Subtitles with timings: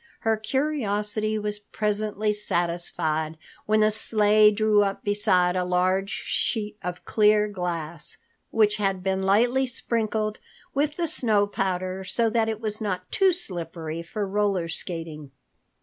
[0.21, 7.05] Her curiosity was presently satisfied when the sleigh drew up beside a large sheet of
[7.05, 8.17] clear glass,
[8.49, 10.39] which had been lightly sprinkled
[10.73, 15.29] with the snow powder, so that it was not too slippery for roller skating.